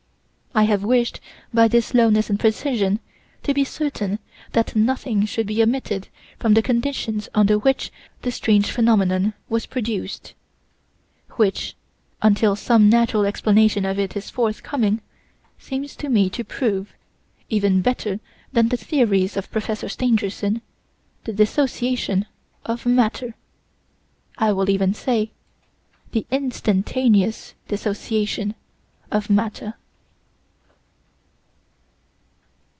I 0.53 0.63
have 0.63 0.83
wished, 0.83 1.21
by 1.53 1.69
this 1.69 1.87
slowness 1.87 2.29
and 2.29 2.37
precision, 2.37 2.99
to 3.43 3.53
be 3.53 3.63
certain 3.63 4.19
that 4.51 4.75
nothing 4.75 5.25
should 5.25 5.47
be 5.47 5.63
omitted 5.63 6.09
from 6.39 6.55
the 6.55 6.61
conditions 6.61 7.29
under 7.33 7.57
which 7.57 7.89
the 8.23 8.31
strange 8.31 8.69
phenomenon 8.69 9.33
was 9.47 9.65
produced, 9.65 10.33
which, 11.37 11.77
until 12.21 12.57
some 12.57 12.89
natural 12.89 13.25
explanation 13.25 13.85
of 13.85 13.97
it 13.97 14.17
is 14.17 14.29
forthcoming, 14.29 14.99
seems 15.57 15.95
to 15.95 16.09
me 16.09 16.29
to 16.31 16.43
prove, 16.43 16.91
even 17.47 17.81
better 17.81 18.19
than 18.51 18.67
the 18.67 18.75
theories 18.77 19.37
of 19.37 19.49
Professor 19.51 19.87
Stangerson, 19.87 20.61
the 21.23 21.31
Dissociation 21.31 22.25
of 22.65 22.85
Matter 22.85 23.35
I 24.37 24.51
will 24.51 24.69
even 24.69 24.93
say, 24.93 25.31
the 26.11 26.25
instantaneous 26.29 27.53
Dissociation 27.69 28.55
of 29.11 29.29
Matter." 29.29 29.75